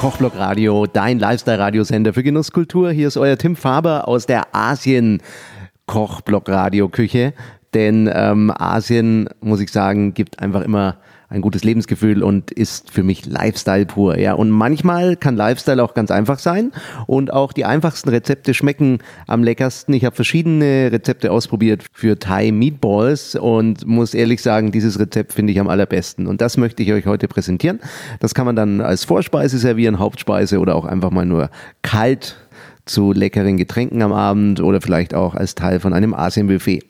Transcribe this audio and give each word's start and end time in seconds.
Kochblock 0.00 0.34
Radio, 0.38 0.86
dein 0.86 1.18
Lifestyle-Radiosender 1.18 2.14
für 2.14 2.22
Genusskultur. 2.22 2.90
Hier 2.90 3.06
ist 3.06 3.18
euer 3.18 3.36
Tim 3.36 3.54
Faber 3.54 4.08
aus 4.08 4.24
der 4.24 4.54
Asien 4.54 5.20
Kochblock 5.84 6.48
Radio 6.48 6.88
Küche. 6.88 7.34
Denn 7.74 8.10
ähm, 8.12 8.52
Asien, 8.54 9.28
muss 9.40 9.60
ich 9.60 9.70
sagen, 9.70 10.14
gibt 10.14 10.40
einfach 10.40 10.62
immer 10.62 10.96
ein 11.30 11.40
gutes 11.40 11.62
Lebensgefühl 11.62 12.24
und 12.24 12.50
ist 12.50 12.90
für 12.90 13.04
mich 13.04 13.24
Lifestyle 13.24 13.86
pur. 13.86 14.18
Ja, 14.18 14.34
und 14.34 14.50
manchmal 14.50 15.16
kann 15.16 15.36
Lifestyle 15.36 15.82
auch 15.82 15.94
ganz 15.94 16.10
einfach 16.10 16.40
sein 16.40 16.72
und 17.06 17.32
auch 17.32 17.52
die 17.52 17.64
einfachsten 17.64 18.08
Rezepte 18.08 18.52
schmecken 18.52 18.98
am 19.28 19.44
leckersten. 19.44 19.94
Ich 19.94 20.04
habe 20.04 20.16
verschiedene 20.16 20.90
Rezepte 20.90 21.30
ausprobiert 21.30 21.84
für 21.92 22.18
Thai 22.18 22.50
Meatballs 22.50 23.36
und 23.36 23.86
muss 23.86 24.12
ehrlich 24.12 24.42
sagen, 24.42 24.72
dieses 24.72 24.98
Rezept 24.98 25.32
finde 25.32 25.52
ich 25.52 25.60
am 25.60 25.68
allerbesten 25.68 26.26
und 26.26 26.40
das 26.40 26.56
möchte 26.56 26.82
ich 26.82 26.92
euch 26.92 27.06
heute 27.06 27.28
präsentieren. 27.28 27.78
Das 28.18 28.34
kann 28.34 28.46
man 28.46 28.56
dann 28.56 28.80
als 28.80 29.04
Vorspeise 29.04 29.58
servieren, 29.58 30.00
Hauptspeise 30.00 30.58
oder 30.58 30.74
auch 30.74 30.84
einfach 30.84 31.12
mal 31.12 31.26
nur 31.26 31.50
kalt 31.82 32.36
zu 32.86 33.12
leckeren 33.12 33.56
Getränken 33.56 34.02
am 34.02 34.12
Abend 34.12 34.60
oder 34.60 34.80
vielleicht 34.80 35.14
auch 35.14 35.36
als 35.36 35.54
Teil 35.54 35.78
von 35.78 35.92
einem 35.92 36.12
Asienbuffet. 36.12 36.89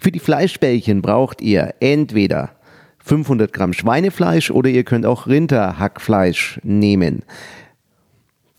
Für 0.00 0.12
die 0.12 0.18
Fleischbällchen 0.18 1.02
braucht 1.02 1.40
ihr 1.40 1.74
entweder 1.80 2.50
500 2.98 3.52
Gramm 3.52 3.72
Schweinefleisch 3.72 4.50
oder 4.50 4.70
ihr 4.70 4.84
könnt 4.84 5.06
auch 5.06 5.26
Rinderhackfleisch 5.26 6.60
nehmen. 6.62 7.22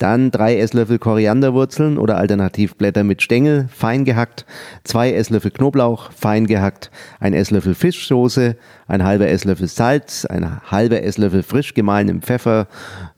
Dann 0.02 0.32
drei 0.32 0.58
Esslöffel 0.58 0.98
Korianderwurzeln 0.98 1.96
oder 1.96 2.16
alternativ 2.16 2.74
Blätter 2.74 3.04
mit 3.04 3.22
Stängel, 3.22 3.68
fein 3.72 4.04
gehackt, 4.04 4.46
zwei 4.82 5.12
Esslöffel 5.12 5.52
Knoblauch, 5.52 6.10
fein 6.10 6.48
gehackt, 6.48 6.90
ein 7.20 7.34
Esslöffel 7.34 7.76
Fischsoße, 7.76 8.56
ein 8.88 9.04
halber 9.04 9.28
Esslöffel 9.28 9.68
Salz, 9.68 10.24
ein 10.24 10.60
halber 10.72 11.04
Esslöffel 11.04 11.44
frisch 11.44 11.74
gemahlenen 11.74 12.20
Pfeffer. 12.20 12.66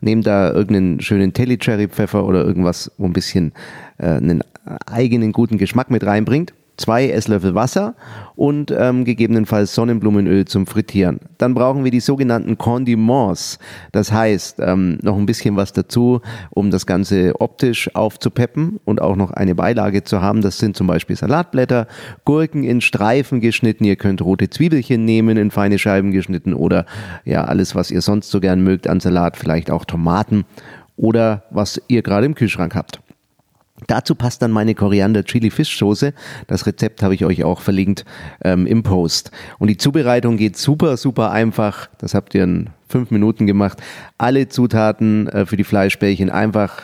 Nehmt 0.03 0.27
da 0.27 0.53
irgendeinen 0.53 1.01
schönen 1.01 1.33
Telly-Cherry 1.33 1.89
Pfeffer 1.89 2.27
oder 2.27 2.45
irgendwas, 2.45 2.93
wo 2.99 3.07
ein 3.07 3.15
bisschen 3.15 3.55
äh, 3.97 4.09
einen 4.09 4.43
eigenen 4.85 5.33
guten 5.33 5.57
Geschmack 5.57 5.91
mit 5.91 6.05
reinbringt 6.05 6.53
zwei 6.77 7.09
Esslöffel 7.09 7.55
Wasser 7.55 7.95
und 8.37 8.75
ähm, 8.77 9.05
gegebenenfalls 9.05 9.75
Sonnenblumenöl 9.75 10.45
zum 10.45 10.67
Frittieren. 10.67 11.21
Dann 11.39 11.55
brauchen 11.55 11.85
wir 11.85 11.91
die 11.91 12.01
sogenannten 12.01 12.59
Condiments. 12.59 13.59
Das 13.93 14.13
heißt, 14.13 14.59
ähm, 14.61 14.99
noch 15.03 15.17
ein 15.17 15.27
bisschen 15.27 15.57
was 15.57 15.73
dazu, 15.73 16.21
um 16.51 16.71
das 16.71 16.87
Ganze 16.87 17.41
optisch 17.41 17.95
aufzupeppen 17.95 18.81
und 18.85 19.01
auch 19.01 19.17
noch 19.17 19.31
eine 19.31 19.55
Beilage 19.55 20.05
zu 20.05 20.21
haben. 20.21 20.41
Das 20.41 20.59
sind 20.59 20.77
zum 20.77 20.87
Beispiel 20.87 21.17
Salatblätter, 21.17 21.87
Gurken 22.25 22.65
in 22.65 22.81
Streifen 22.81 23.41
geschnitten. 23.41 23.85
Ihr 23.85 23.97
könnt 23.97 24.23
rote 24.23 24.51
Zwiebelchen 24.51 25.05
nehmen, 25.05 25.37
in 25.37 25.51
feine 25.51 25.79
Scheiben 25.79 26.11
geschnitten 26.11 26.55
oder 26.55 26.87
ja, 27.25 27.45
alles, 27.45 27.75
was 27.75 27.91
ihr 27.91 28.01
sonst 28.01 28.31
so 28.31 28.41
gern 28.41 28.63
mögt 28.63 28.89
an 28.89 29.01
Salat, 29.01 29.37
vielleicht 29.37 29.71
auch 29.71 29.85
Tomaten 29.85 30.45
oder 30.97 31.45
was 31.51 31.81
ihr 31.89 32.03
gerade 32.03 32.27
im 32.27 32.35
Kühlschrank 32.35 32.75
habt. 32.75 33.01
Dazu 33.87 34.15
passt 34.15 34.43
dann 34.43 34.51
meine 34.51 34.75
Koriander 34.75 35.25
Chili 35.25 35.51
Fish 35.51 35.79
Soße. 35.79 36.15
Das 36.47 36.67
Rezept 36.67 37.03
habe 37.03 37.15
ich 37.15 37.25
euch 37.25 37.45
auch 37.45 37.61
verlinkt 37.61 38.05
ähm, 38.43 38.67
im 38.67 38.83
Post. 38.83 39.31
Und 39.59 39.69
die 39.69 39.77
Zubereitung 39.77 40.37
geht 40.37 40.57
super, 40.57 40.97
super 40.97 41.31
einfach. 41.31 41.89
Das 41.99 42.15
habt 42.15 42.35
ihr 42.35 42.45
in 42.45 42.71
fünf 42.89 43.11
Minuten 43.11 43.47
gemacht. 43.47 43.83
Alle 44.19 44.49
Zutaten 44.49 45.29
äh, 45.29 45.47
für 45.47 45.57
die 45.57 45.65
Fleischbällchen 45.65 46.31
einfach 46.31 46.83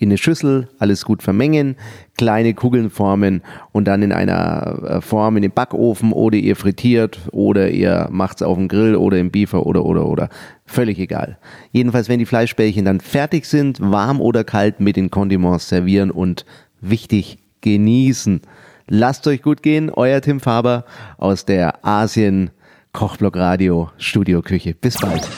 in 0.00 0.08
eine 0.08 0.18
Schüssel, 0.18 0.68
alles 0.78 1.04
gut 1.04 1.22
vermengen, 1.22 1.76
kleine 2.16 2.54
Kugeln 2.54 2.88
formen 2.88 3.42
und 3.70 3.84
dann 3.84 4.02
in 4.02 4.12
einer 4.12 4.78
äh, 4.82 5.00
Form 5.02 5.36
in 5.36 5.42
den 5.42 5.52
Backofen 5.52 6.12
oder 6.12 6.38
ihr 6.38 6.56
frittiert 6.56 7.20
oder 7.32 7.70
ihr 7.70 8.08
macht 8.10 8.38
es 8.38 8.42
auf 8.42 8.56
dem 8.56 8.66
Grill 8.66 8.96
oder 8.96 9.18
im 9.18 9.30
Beefer 9.30 9.66
oder 9.66 9.84
oder 9.84 10.06
oder. 10.06 10.30
Völlig 10.64 10.98
egal. 10.98 11.38
Jedenfalls, 11.70 12.08
wenn 12.08 12.18
die 12.18 12.26
Fleischbällchen 12.26 12.86
dann 12.86 13.00
fertig 13.00 13.44
sind, 13.44 13.78
warm 13.80 14.22
oder 14.22 14.42
kalt 14.42 14.80
mit 14.80 14.96
den 14.96 15.10
Condiments 15.10 15.68
servieren 15.68 16.10
und 16.10 16.46
wichtig 16.80 17.38
genießen. 17.60 18.40
Lasst 18.88 19.26
euch 19.26 19.42
gut 19.42 19.62
gehen, 19.62 19.90
euer 19.90 20.22
Tim 20.22 20.40
Faber 20.40 20.86
aus 21.18 21.44
der 21.44 21.84
Asien 21.84 22.50
Kochblock 22.92 23.36
Radio 23.36 23.90
Studio 23.98 24.40
Küche. 24.40 24.74
Bis 24.74 24.96
bald. 24.96 25.28